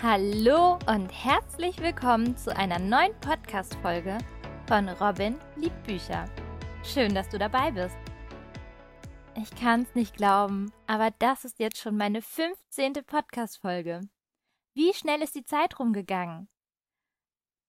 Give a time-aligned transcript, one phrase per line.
[0.00, 4.18] Hallo und herzlich willkommen zu einer neuen Podcast-Folge
[4.68, 6.26] von Robin liebt Bücher.
[6.84, 7.96] Schön, dass du dabei bist.
[9.34, 12.92] Ich kann es nicht glauben, aber das ist jetzt schon meine 15.
[13.04, 14.02] Podcast-Folge.
[14.72, 16.48] Wie schnell ist die Zeit rumgegangen?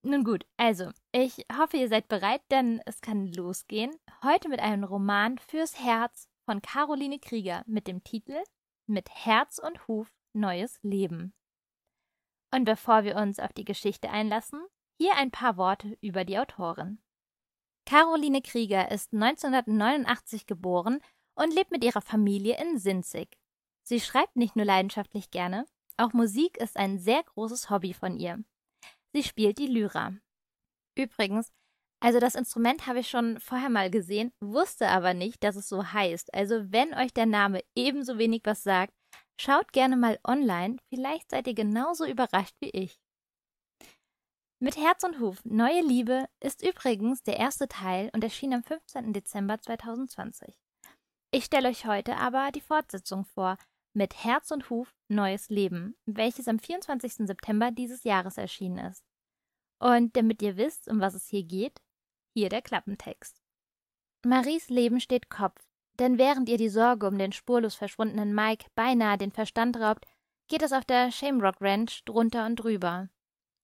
[0.04, 3.96] Nun gut, also, ich hoffe, ihr seid bereit, denn es kann losgehen.
[4.24, 8.38] Heute mit einem Roman fürs Herz von Caroline Krieger mit dem Titel
[8.86, 11.34] Mit Herz und Huf neues Leben.
[12.52, 14.62] Und bevor wir uns auf die Geschichte einlassen,
[14.98, 17.00] hier ein paar Worte über die Autorin.
[17.86, 21.00] Caroline Krieger ist 1989 geboren
[21.36, 23.38] und lebt mit ihrer Familie in Sinzig.
[23.84, 25.66] Sie schreibt nicht nur leidenschaftlich gerne,
[25.98, 28.44] auch Musik ist ein sehr großes Hobby von ihr.
[29.14, 30.14] Sie spielt die Lyra.
[30.96, 31.52] Übrigens,
[32.00, 35.92] also das Instrument habe ich schon vorher mal gesehen, wusste aber nicht, dass es so
[35.92, 36.34] heißt.
[36.34, 38.94] Also wenn euch der Name ebenso wenig was sagt,
[39.40, 43.00] schaut gerne mal online, vielleicht seid ihr genauso überrascht wie ich.
[44.62, 49.14] Mit Herz und Huf Neue Liebe ist übrigens der erste Teil und erschien am 15.
[49.14, 50.60] Dezember 2020.
[51.32, 53.58] Ich stelle euch heute aber die Fortsetzung vor
[53.96, 57.28] mit Herz und Huf Neues Leben, welches am 24.
[57.28, 59.06] September dieses Jahres erschienen ist.
[59.82, 61.82] Und damit ihr wisst, um was es hier geht,
[62.36, 63.42] hier der Klappentext.
[64.26, 65.69] Maries Leben steht Kopf,
[66.00, 70.06] denn während ihr die Sorge um den spurlos verschwundenen Mike beinahe den Verstand raubt,
[70.48, 73.10] geht es auf der Shamrock Ranch drunter und drüber.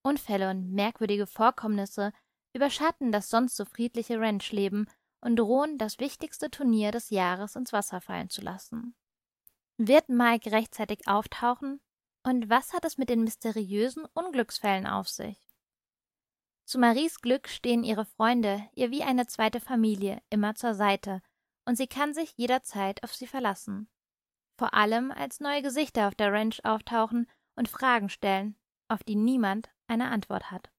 [0.03, 2.11] Unfälle und merkwürdige Vorkommnisse
[2.53, 4.89] überschatten das sonst so friedliche Ranchleben
[5.22, 8.95] und drohen, das wichtigste Turnier des Jahres ins Wasser fallen zu lassen.
[9.77, 11.81] Wird Mike rechtzeitig auftauchen?
[12.23, 15.38] Und was hat es mit den mysteriösen Unglücksfällen auf sich?
[16.66, 21.22] Zu Maries Glück stehen ihre Freunde ihr wie eine zweite Familie immer zur Seite,
[21.66, 23.89] und sie kann sich jederzeit auf sie verlassen.
[24.58, 29.69] Vor allem, als neue Gesichter auf der Ranch auftauchen und Fragen stellen, auf die niemand
[29.88, 30.71] eine Antwort hat.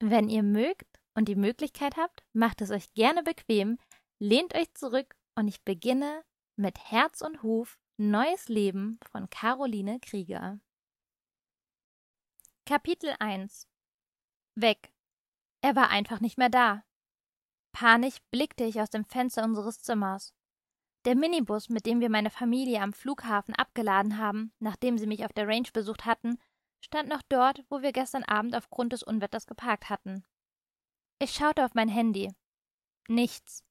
[0.00, 3.78] Wenn ihr mögt, und die Möglichkeit habt, macht es euch gerne bequem,
[4.20, 6.24] lehnt euch zurück und ich beginne
[6.54, 10.60] mit Herz und Huf Neues Leben von Caroline Krieger.
[12.64, 13.66] Kapitel 1
[14.54, 14.92] Weg.
[15.60, 16.84] Er war einfach nicht mehr da.
[17.72, 20.34] Panisch blickte ich aus dem Fenster unseres Zimmers.
[21.04, 25.32] Der Minibus, mit dem wir meine Familie am Flughafen abgeladen haben, nachdem sie mich auf
[25.32, 26.38] der Range besucht hatten,
[26.80, 30.24] stand noch dort, wo wir gestern Abend aufgrund des Unwetters geparkt hatten.
[31.20, 32.32] Ich schaute auf mein Handy.
[33.08, 33.64] Nichts.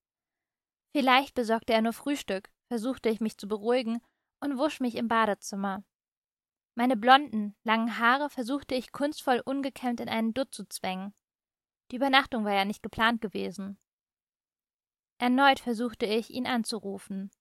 [0.96, 4.02] Vielleicht besorgte er nur Frühstück, versuchte ich mich zu beruhigen
[4.40, 5.84] und wusch mich im Badezimmer.
[6.76, 11.14] Meine blonden, langen Haare versuchte ich kunstvoll ungekämmt in einen Dutt zu zwängen.
[11.92, 13.80] Die Übernachtung war ja nicht geplant gewesen.
[15.18, 17.32] Erneut versuchte ich, ihn anzurufen.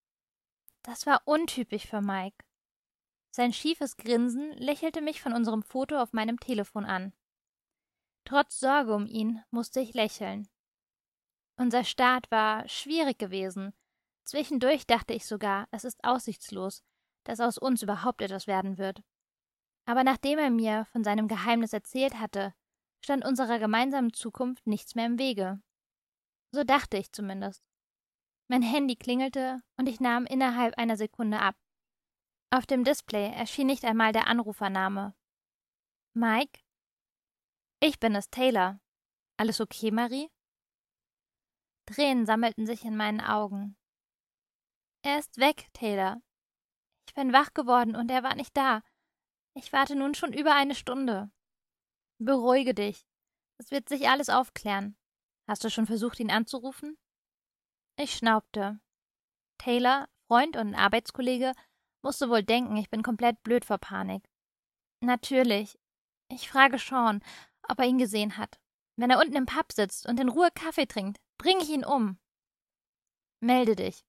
[0.83, 2.45] Das war untypisch für Mike.
[3.31, 7.13] Sein schiefes Grinsen lächelte mich von unserem Foto auf meinem Telefon an.
[8.25, 10.49] Trotz Sorge um ihn musste ich lächeln.
[11.59, 13.75] Unser Start war schwierig gewesen.
[14.25, 16.83] Zwischendurch dachte ich sogar, es ist aussichtslos,
[17.25, 19.03] dass aus uns überhaupt etwas werden wird.
[19.85, 22.55] Aber nachdem er mir von seinem Geheimnis erzählt hatte,
[23.01, 25.61] stand unserer gemeinsamen Zukunft nichts mehr im Wege.
[26.53, 27.63] So dachte ich zumindest.
[28.49, 31.57] Mein Handy klingelte und ich nahm innerhalb einer Sekunde ab.
[32.51, 35.15] Auf dem Display erschien nicht einmal der Anrufername.
[36.15, 36.61] Mike?
[37.81, 38.81] Ich bin es, Taylor.
[39.37, 40.31] Alles okay, Marie?
[41.87, 43.77] Tränen sammelten sich in meinen Augen.
[45.03, 46.23] Er ist weg, Taylor.
[47.09, 48.83] Ich bin wach geworden und er war nicht da.
[49.55, 51.31] Ich warte nun schon über eine Stunde.
[52.19, 53.07] Beruhige dich.
[53.59, 54.97] Es wird sich alles aufklären.
[55.47, 56.97] Hast du schon versucht, ihn anzurufen?
[57.97, 58.81] Ich schnaubte.
[59.59, 61.53] Taylor, Freund und Arbeitskollege,
[62.03, 64.29] musste wohl denken, ich bin komplett blöd vor Panik.
[65.01, 65.79] Natürlich.
[66.29, 67.23] Ich frage Sean,
[67.63, 68.59] ob er ihn gesehen hat.
[68.97, 72.19] Wenn er unten im Pub sitzt und in Ruhe Kaffee trinkt, bringe ich ihn um.
[73.41, 74.05] Melde dich.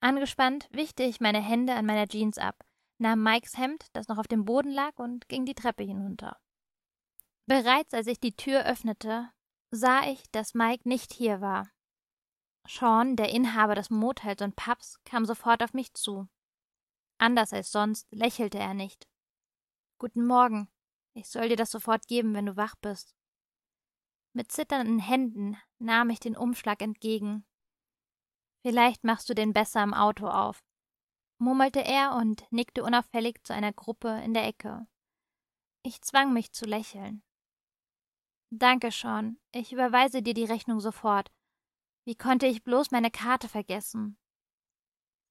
[0.00, 2.64] Angespannt wischte ich meine Hände an meiner Jeans ab,
[2.98, 6.38] nahm Mikes Hemd, das noch auf dem Boden lag, und ging die Treppe hinunter.
[7.46, 9.30] Bereits als ich die Tür öffnete,
[9.70, 11.70] sah ich, dass Mike nicht hier war.
[12.68, 16.28] Sean, der Inhaber des Motels und Pubs, kam sofort auf mich zu.
[17.18, 19.08] Anders als sonst lächelte er nicht.
[19.98, 20.68] Guten Morgen,
[21.14, 23.14] ich soll dir das sofort geben, wenn du wach bist.
[24.32, 27.46] Mit zitternden Händen nahm ich den Umschlag entgegen.
[28.62, 30.62] Vielleicht machst du den besser im Auto auf,
[31.38, 34.86] murmelte er und nickte unauffällig zu einer Gruppe in der Ecke.
[35.82, 37.22] Ich zwang mich zu lächeln.
[38.50, 39.38] Danke, Sean.
[39.52, 41.30] Ich überweise dir die Rechnung sofort.
[42.04, 44.18] Wie konnte ich bloß meine Karte vergessen?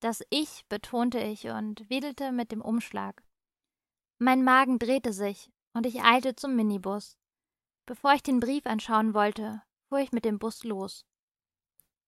[0.00, 3.24] Das Ich betonte ich und wedelte mit dem Umschlag.
[4.18, 7.16] Mein Magen drehte sich und ich eilte zum Minibus.
[7.86, 11.06] Bevor ich den Brief anschauen wollte, fuhr ich mit dem Bus los.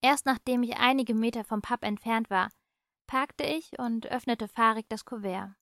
[0.02, 2.50] Erst nachdem ich einige Meter vom Pub entfernt war,
[3.06, 5.54] parkte ich und öffnete fahrig das Kuvert.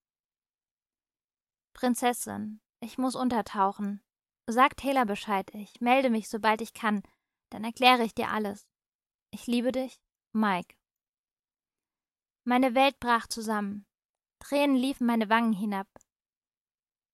[1.74, 4.02] Prinzessin, ich muss untertauchen.
[4.48, 7.02] Sag Taylor Bescheid, ich melde mich, sobald ich kann,
[7.50, 8.68] dann erkläre ich dir alles.
[9.32, 10.00] Ich liebe dich,
[10.32, 10.76] Mike.
[12.44, 13.86] Meine Welt brach zusammen.
[14.38, 15.88] Tränen liefen meine Wangen hinab.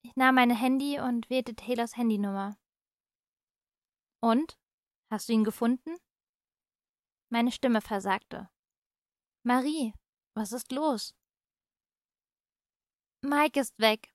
[0.02, 2.58] Ich nahm mein Handy und wählte Taylors Handynummer.
[4.20, 4.58] Und?
[5.10, 5.96] Hast du ihn gefunden?
[7.30, 8.50] Meine Stimme versagte.
[9.42, 9.94] Marie,
[10.34, 11.14] was ist los?
[13.22, 14.12] Mike ist weg.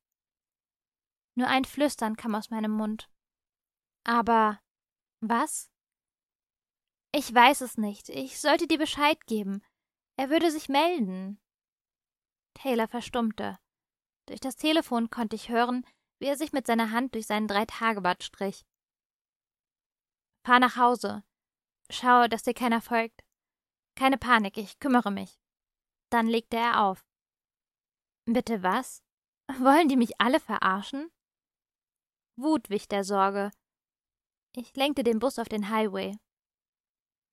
[1.38, 3.12] Nur ein Flüstern kam aus meinem Mund.
[4.04, 4.60] Aber
[5.22, 5.70] was?
[7.14, 8.10] Ich weiß es nicht.
[8.10, 9.64] Ich sollte dir Bescheid geben.
[10.16, 11.40] Er würde sich melden.
[12.56, 13.60] Taylor verstummte.
[14.26, 15.86] Durch das Telefon konnte ich hören,
[16.18, 18.66] wie er sich mit seiner Hand durch seinen Dreitagebart strich.
[20.44, 21.24] Fahr nach Hause.
[21.92, 23.24] Schau, dass dir keiner folgt.
[23.96, 25.40] Keine Panik, ich kümmere mich.
[26.10, 27.06] Dann legte er auf.
[28.26, 29.04] Bitte was?
[29.60, 31.12] Wollen die mich alle verarschen?
[32.38, 33.52] Wut wich der Sorge.
[34.56, 36.16] Ich lenkte den Bus auf den Highway.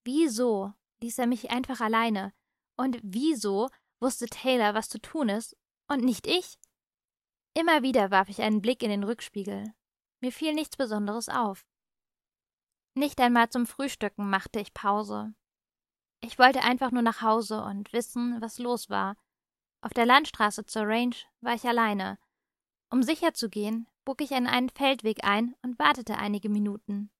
[0.04, 2.32] Wieso ließ er mich einfach alleine?
[2.76, 3.68] Und wieso
[4.00, 5.56] wusste Taylor, was zu tun ist,
[5.88, 6.58] und nicht ich?
[7.54, 9.72] Immer wieder warf ich einen Blick in den Rückspiegel.
[10.20, 11.66] Mir fiel nichts Besonderes auf.
[12.94, 15.34] Nicht einmal zum Frühstücken machte ich Pause.
[16.20, 19.16] Ich wollte einfach nur nach Hause und wissen, was los war.
[19.82, 22.18] Auf der Landstraße zur Range war ich alleine.
[22.90, 27.10] Um sicher zu gehen, bog ich in einen Feldweg ein und wartete einige Minuten.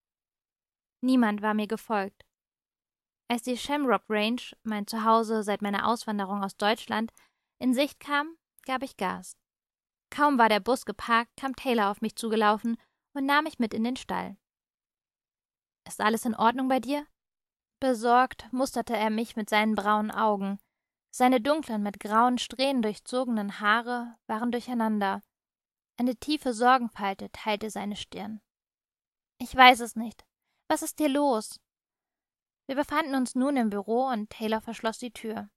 [1.01, 2.25] Niemand war mir gefolgt.
[3.29, 7.13] Als die Shamrock Range, mein Zuhause seit meiner Auswanderung aus Deutschland,
[7.59, 8.37] in Sicht kam,
[8.67, 9.37] gab ich Gas.
[10.11, 12.77] Kaum war der Bus geparkt, kam Taylor auf mich zugelaufen
[13.15, 14.37] und nahm mich mit in den Stall.
[15.87, 17.07] Ist alles in Ordnung bei dir?
[17.81, 20.59] Besorgt musterte er mich mit seinen braunen Augen.
[21.11, 25.23] Seine dunklen, mit grauen Strähnen durchzogenen Haare waren durcheinander.
[25.97, 28.41] Eine tiefe Sorgenfalte teilte seine Stirn.
[29.39, 30.25] Ich weiß es nicht.
[30.69, 31.61] Was ist dir los?
[32.67, 35.51] Wir befanden uns nun im Büro und Taylor verschloss die Tür.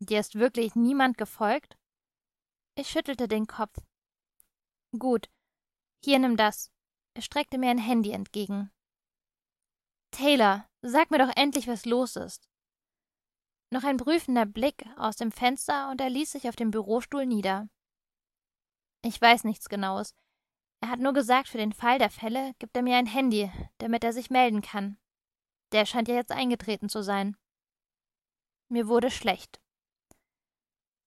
[0.00, 1.76] Dir ist wirklich niemand gefolgt?
[2.76, 3.76] Ich schüttelte den Kopf.
[4.96, 5.28] Gut.
[6.04, 6.70] Hier nimm das.
[7.14, 8.70] Er streckte mir ein Handy entgegen.
[10.12, 12.48] Taylor, sag mir doch endlich, was los ist.
[13.70, 17.68] Noch ein prüfender Blick aus dem Fenster und er ließ sich auf dem Bürostuhl nieder.
[19.02, 20.14] Ich weiß nichts Genaues.
[20.80, 24.04] Er hat nur gesagt, für den Fall der Fälle gibt er mir ein Handy, damit
[24.04, 24.98] er sich melden kann.
[25.72, 27.36] Der scheint ja jetzt eingetreten zu sein.
[28.68, 29.60] Mir wurde schlecht.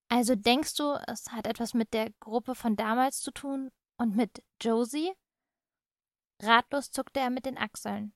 [0.08, 4.44] Also denkst du, es hat etwas mit der Gruppe von damals zu tun und mit
[4.60, 5.12] Josie?
[6.42, 8.14] Ratlos zuckte er mit den Achseln.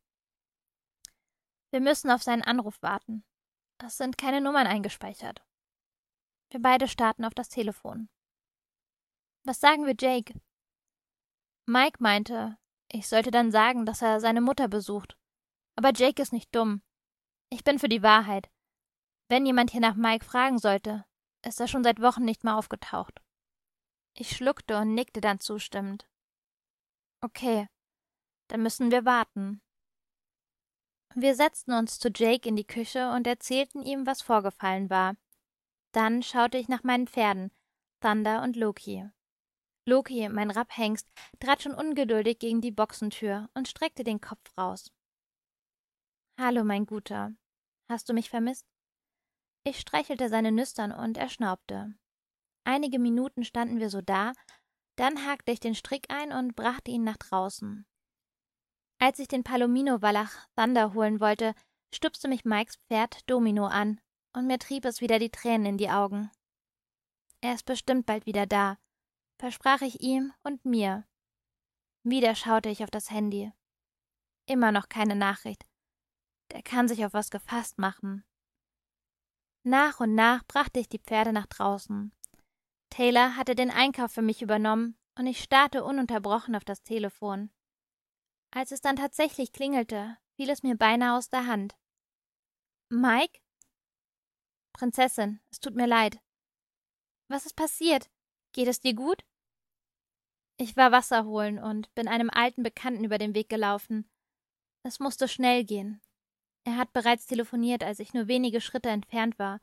[1.70, 3.24] Wir müssen auf seinen Anruf warten.
[3.78, 5.44] Es sind keine Nummern eingespeichert.
[6.50, 8.08] Wir beide starten auf das Telefon.
[9.46, 10.34] Was sagen wir Jake?
[11.66, 12.58] Mike meinte,
[12.90, 15.16] ich sollte dann sagen, dass er seine Mutter besucht.
[15.76, 16.82] Aber Jake ist nicht dumm.
[17.48, 18.50] Ich bin für die Wahrheit.
[19.28, 21.04] Wenn jemand hier nach Mike fragen sollte,
[21.44, 23.22] ist er schon seit Wochen nicht mehr aufgetaucht.
[24.14, 26.08] Ich schluckte und nickte dann zustimmend.
[27.20, 27.68] Okay,
[28.48, 29.62] dann müssen wir warten.
[31.14, 35.14] Wir setzten uns zu Jake in die Küche und erzählten ihm, was vorgefallen war.
[35.92, 37.52] Dann schaute ich nach meinen Pferden,
[38.00, 39.08] Thunder und Loki.
[39.88, 44.90] Loki, mein Rapphengst, trat schon ungeduldig gegen die Boxentür und streckte den Kopf raus.
[46.40, 47.32] Hallo, mein Guter.
[47.88, 48.66] Hast du mich vermisst?
[49.64, 51.94] Ich streichelte seine Nüstern und er schnaubte.
[52.64, 54.32] Einige Minuten standen wir so da,
[54.96, 57.86] dann hakte ich den Strick ein und brachte ihn nach draußen.
[58.98, 61.54] Als ich den Palomino-Wallach Thunder holen wollte,
[61.94, 64.00] stupste mich Mikes Pferd Domino an,
[64.34, 66.30] und mir trieb es wieder die Tränen in die Augen.
[67.40, 68.78] Er ist bestimmt bald wieder da,
[69.38, 71.06] versprach ich ihm und mir.
[72.02, 73.52] Wieder schaute ich auf das Handy.
[74.46, 75.66] Immer noch keine Nachricht.
[76.52, 78.24] Der kann sich auf was gefasst machen.
[79.64, 82.12] Nach und nach brachte ich die Pferde nach draußen.
[82.90, 87.50] Taylor hatte den Einkauf für mich übernommen, und ich starrte ununterbrochen auf das Telefon.
[88.52, 91.76] Als es dann tatsächlich klingelte, fiel es mir beinahe aus der Hand.
[92.90, 93.40] Mike?
[94.72, 96.20] Prinzessin, es tut mir leid.
[97.28, 98.08] Was ist passiert?
[98.56, 99.22] Geht es dir gut?
[100.56, 104.08] Ich war Wasser holen und bin einem alten Bekannten über den Weg gelaufen.
[104.82, 106.00] Es musste schnell gehen.
[106.64, 109.60] Er hat bereits telefoniert, als ich nur wenige Schritte entfernt war.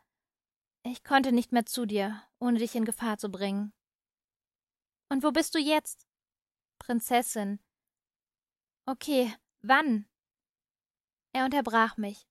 [0.84, 3.74] Ich konnte nicht mehr zu dir, ohne dich in Gefahr zu bringen.
[5.10, 6.06] Und wo bist du jetzt?
[6.78, 7.60] Prinzessin.
[8.86, 9.34] Okay,
[9.64, 10.08] wann?
[11.32, 12.28] Er unterbrach mich.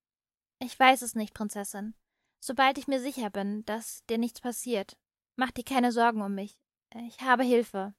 [0.61, 1.97] Ich weiß es nicht, Prinzessin.
[2.38, 4.97] Sobald ich mir sicher bin, dass dir nichts passiert,
[5.37, 6.59] mach dir keine Sorgen um mich.
[7.07, 7.95] Ich habe Hilfe.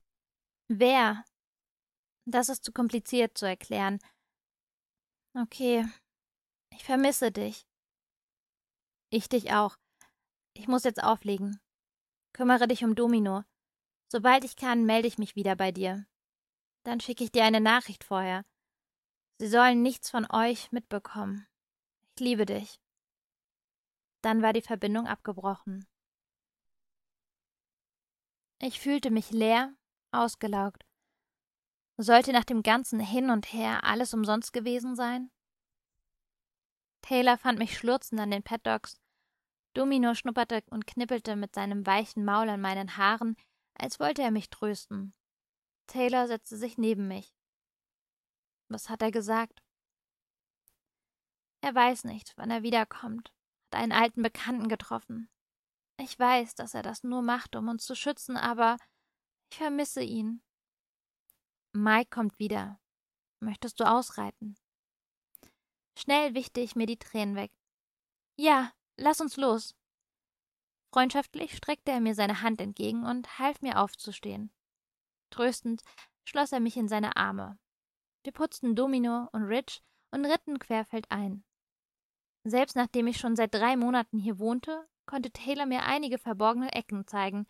[0.68, 1.24] Wer?
[2.25, 4.00] Das ist zu kompliziert zu erklären.
[5.36, 5.86] Okay.
[6.72, 7.68] Ich vermisse dich.
[9.10, 9.78] Ich dich auch.
[10.54, 11.60] Ich muss jetzt auflegen.
[12.34, 13.44] Kümmere dich um Domino.
[14.08, 16.06] Sobald ich kann, melde ich mich wieder bei dir.
[16.84, 18.44] Dann schicke ich dir eine Nachricht vorher.
[19.40, 21.48] Sie sollen nichts von euch mitbekommen.
[22.16, 22.80] Ich liebe dich.
[24.22, 25.86] Dann war die Verbindung abgebrochen.
[28.65, 29.75] Ich fühlte mich leer,
[30.13, 30.86] ausgelaugt.
[31.98, 35.32] Sollte nach dem ganzen Hin und Her alles umsonst gewesen sein?
[37.01, 39.01] Taylor fand mich schlurzend an den Paddocs.
[39.74, 43.36] Domino schnupperte und knippelte mit seinem weichen Maul an meinen Haaren,
[43.74, 45.13] als wollte er mich trösten.
[45.88, 47.36] Taylor setzte sich neben mich.
[48.70, 49.62] Was hat er gesagt?
[51.60, 53.34] Er weiß nicht, wann er wiederkommt,
[53.65, 55.27] hat einen alten Bekannten getroffen.
[56.04, 58.76] Ich weiß, dass er das nur macht, um uns zu schützen, aber
[59.50, 60.42] ich vermisse ihn.
[61.72, 62.78] Mike kommt wieder.
[63.40, 64.58] Möchtest du ausreiten?
[65.98, 67.54] Schnell wischte ich mir die Tränen weg.
[68.36, 69.76] Ja, lass uns los.
[70.92, 74.52] Freundschaftlich streckte er mir seine Hand entgegen und half mir aufzustehen.
[75.30, 75.84] Tröstend
[76.26, 77.58] schloss er mich in seine Arme.
[78.24, 79.82] Wir putzten Domino und Rich
[80.12, 81.46] und ritten querfeldein.
[82.44, 87.08] Selbst nachdem ich schon seit drei Monaten hier wohnte, konnte Taylor mir einige verborgene Ecken
[87.08, 87.48] zeigen.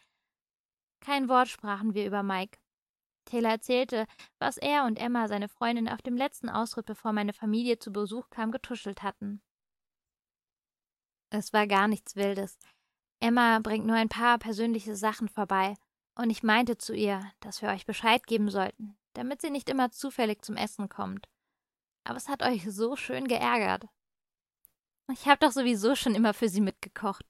[1.00, 2.60] Kein Wort sprachen wir über Mike.
[3.26, 4.06] Taylor erzählte,
[4.40, 8.30] was er und Emma, seine Freundin, auf dem letzten Ausritt, bevor meine Familie zu Besuch
[8.30, 9.42] kam, getuschelt hatten.
[11.30, 12.58] Es war gar nichts Wildes.
[13.20, 15.76] Emma bringt nur ein paar persönliche Sachen vorbei,
[16.16, 19.90] und ich meinte zu ihr, dass wir euch Bescheid geben sollten, damit sie nicht immer
[19.92, 21.28] zufällig zum Essen kommt.
[22.04, 23.86] Aber es hat euch so schön geärgert.
[25.12, 27.26] Ich habe doch sowieso schon immer für sie mitgekocht,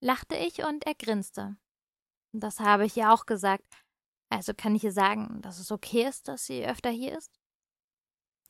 [0.00, 1.56] lachte ich und er grinste.
[2.32, 3.84] Das habe ich ihr auch gesagt.
[4.30, 7.40] Also kann ich ihr sagen, dass es okay ist, dass sie öfter hier ist?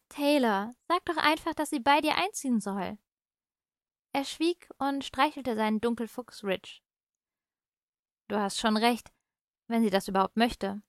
[0.09, 2.99] Taylor, sag doch einfach, dass sie bei dir einziehen soll.
[4.13, 6.83] Er schwieg und streichelte seinen Dunkelfuchs Rich.
[8.29, 9.11] Du hast schon recht
[9.69, 10.83] wenn sie das überhaupt möchte.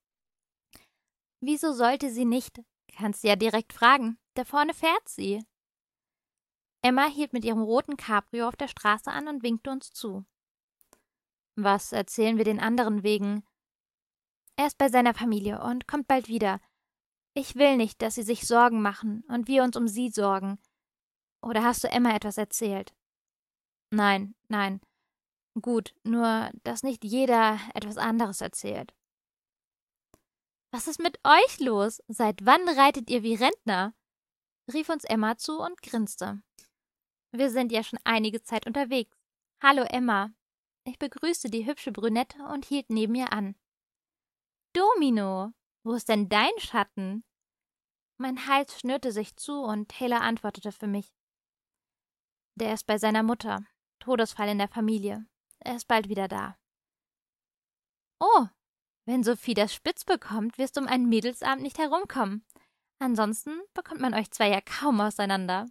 [1.40, 2.60] Wieso sollte sie nicht?
[2.92, 4.18] Kannst du ja direkt fragen.
[4.34, 5.44] Da vorne fährt sie.
[6.82, 10.24] Emma hielt mit ihrem roten Cabrio auf der Straße an und winkte uns zu.
[11.62, 13.44] Was erzählen wir den anderen wegen?
[14.56, 16.60] Er ist bei seiner Familie und kommt bald wieder.
[17.34, 20.58] Ich will nicht, dass sie sich Sorgen machen und wir uns um sie sorgen.
[21.42, 22.94] Oder hast du Emma etwas erzählt?
[23.90, 24.80] Nein, nein.
[25.60, 28.94] Gut, nur dass nicht jeder etwas anderes erzählt.
[30.72, 32.00] Was ist mit euch los?
[32.08, 33.94] Seit wann reitet ihr wie Rentner?
[34.72, 36.42] rief uns Emma zu und grinste.
[37.32, 39.16] Wir sind ja schon einige Zeit unterwegs.
[39.62, 40.32] Hallo Emma.
[40.84, 43.54] Ich begrüßte die hübsche Brünette und hielt neben ihr an.
[44.72, 47.24] Domino, wo ist denn dein Schatten?
[48.18, 51.12] Mein Hals schnürte sich zu und Taylor antwortete für mich.
[52.54, 53.64] Der ist bei seiner Mutter.
[53.98, 55.26] Todesfall in der Familie.
[55.58, 56.56] Er ist bald wieder da.
[58.18, 58.46] Oh,
[59.06, 62.44] wenn Sophie das spitz bekommt, wirst du um einen Mädelsabend nicht herumkommen.
[62.98, 65.66] Ansonsten bekommt man euch zwei ja kaum auseinander.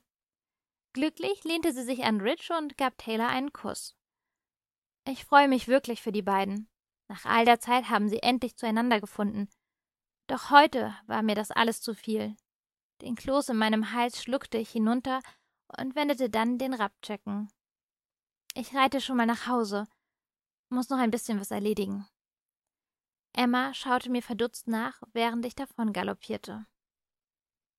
[0.93, 3.95] Glücklich lehnte sie sich an Rich und gab Taylor einen Kuss.
[5.09, 6.69] Ich freue mich wirklich für die beiden.
[7.07, 9.49] Nach all der Zeit haben sie endlich zueinander gefunden.
[10.27, 12.35] Doch heute war mir das alles zu viel.
[13.01, 15.21] Den Kloß in meinem Hals schluckte ich hinunter
[15.79, 17.51] und wendete dann den Rapchecken.
[18.53, 19.87] Ich reite schon mal nach Hause.
[20.69, 22.07] Muss noch ein bisschen was erledigen.
[23.33, 26.67] Emma schaute mir verdutzt nach, während ich davon galoppierte.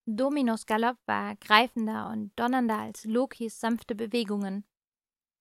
[0.04, 4.64] Dominos Galopp war greifender und donnernder als Lokis sanfte Bewegungen.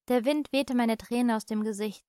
[0.09, 2.03] Der Wind wehte meine Tränen aus dem Gesicht.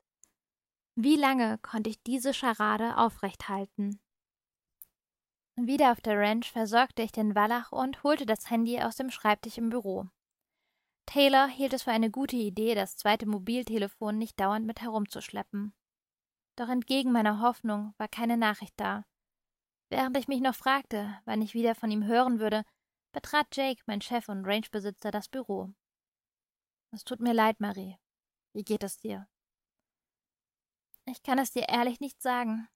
[0.94, 4.00] Wie lange konnte ich diese Scharade aufrecht halten?
[5.56, 9.58] Wieder auf der Ranch versorgte ich den Wallach und holte das Handy aus dem Schreibtisch
[9.58, 10.08] im Büro.
[11.04, 15.74] Taylor hielt es für eine gute Idee, das zweite Mobiltelefon nicht dauernd mit herumzuschleppen.
[16.56, 19.04] Doch entgegen meiner Hoffnung war keine Nachricht da.
[19.90, 22.64] Während ich mich noch fragte, wann ich wieder von ihm hören würde,
[23.12, 25.74] betrat Jake, mein Chef und Rangebesitzer, das Büro.
[26.92, 27.96] Es tut mir leid, Marie.
[28.52, 29.28] Wie geht es dir?
[31.06, 32.68] Ich kann es dir ehrlich nicht sagen.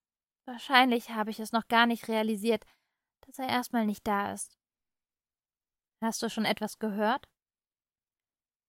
[0.47, 2.65] Wahrscheinlich habe ich es noch gar nicht realisiert,
[3.23, 4.59] dass er erstmal nicht da ist.
[6.03, 7.29] Hast du schon etwas gehört?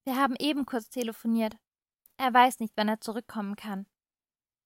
[0.05, 1.57] Wir haben eben kurz telefoniert.
[2.17, 3.87] Er weiß nicht, wann er zurückkommen kann.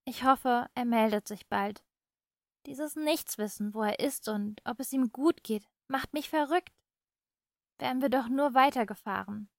[0.06, 1.84] Ich hoffe, er meldet sich bald.
[2.66, 6.74] Dieses Nichtswissen, wo er ist und ob es ihm gut geht, macht mich verrückt.
[7.80, 9.50] Wären wir doch nur weitergefahren.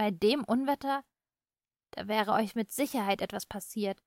[0.00, 1.04] Bei dem Unwetter,
[1.90, 4.02] da wäre euch mit Sicherheit etwas passiert.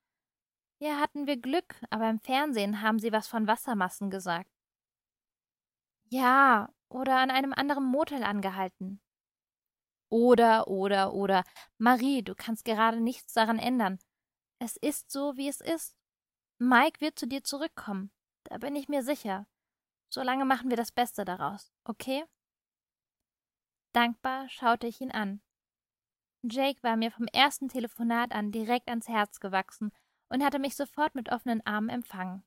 [0.79, 4.49] Hier hatten wir Glück, aber im Fernsehen haben sie was von Wassermassen gesagt.
[6.09, 9.03] Ja, oder an einem anderen Motel angehalten.
[10.09, 11.43] Oder, oder, oder.
[11.77, 13.99] Marie, du kannst gerade nichts daran ändern.
[14.57, 15.95] Es ist so, wie es ist.
[16.57, 18.11] Mike wird zu dir zurückkommen.
[18.45, 19.45] Da bin ich mir sicher.
[20.09, 22.25] Solange machen wir das Beste daraus, okay?
[23.91, 25.43] Dankbar schaute ich ihn an.
[26.43, 29.91] Jake war mir vom ersten Telefonat an direkt ans Herz gewachsen
[30.29, 32.43] und hatte mich sofort mit offenen Armen empfangen.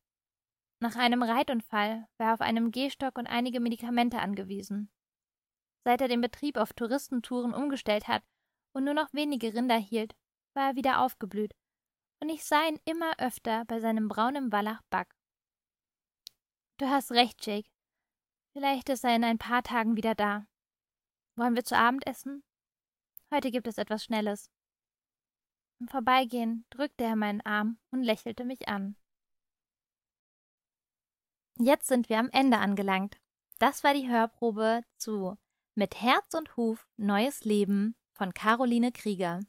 [0.81, 4.91] Nach einem Reitunfall war er auf einem Gehstock und einige Medikamente angewiesen.
[5.85, 8.23] Seit er den Betrieb auf Touristentouren umgestellt hat
[8.73, 10.15] und nur noch wenige Rinder hielt,
[10.53, 11.55] war er wieder aufgeblüht,
[12.21, 15.15] und ich sah ihn immer öfter bei seinem braunen Wallach Back.
[16.79, 17.71] Du hast recht, Jake.
[18.53, 20.47] Vielleicht ist er in ein paar Tagen wieder da.
[21.37, 22.43] Wollen wir zu Abend essen?
[23.33, 24.51] Heute gibt es etwas Schnelles.
[25.81, 28.97] Im Vorbeigehen drückte er meinen Arm und lächelte mich an.
[31.59, 33.19] Jetzt sind wir am Ende angelangt.
[33.59, 35.37] Das war die Hörprobe zu
[35.75, 39.41] Mit Herz und Huf Neues Leben von Caroline Krieger.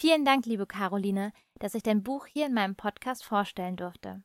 [0.00, 4.22] Vielen Dank, liebe Caroline, dass ich dein Buch hier in meinem Podcast vorstellen durfte.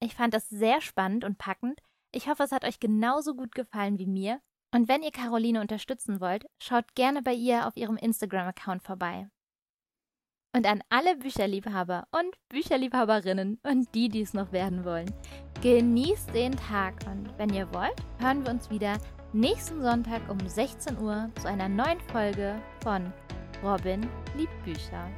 [0.00, 1.80] Ich fand es sehr spannend und packend.
[2.12, 4.42] Ich hoffe, es hat euch genauso gut gefallen wie mir.
[4.74, 9.28] Und wenn ihr Caroline unterstützen wollt, schaut gerne bei ihr auf ihrem Instagram-Account vorbei.
[10.52, 15.12] Und an alle Bücherliebhaber und Bücherliebhaberinnen und die, die es noch werden wollen,
[15.62, 18.98] genießt den Tag und wenn ihr wollt, hören wir uns wieder
[19.32, 23.12] nächsten Sonntag um 16 Uhr zu einer neuen Folge von
[23.62, 24.00] Robin
[24.36, 25.08] liebt Bücher.